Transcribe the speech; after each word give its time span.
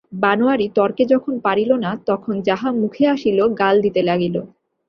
বনোয়ারি 0.21 0.67
তর্কে 0.75 1.03
যখন 1.13 1.33
পারিল 1.45 1.71
না 1.83 1.91
তখন 2.09 2.35
যাহা 2.47 2.69
মুখে 2.81 3.03
আসিল 3.07 3.39
গাল 3.61 3.75
দিতে 3.85 4.01
লাগিল। 4.03 4.35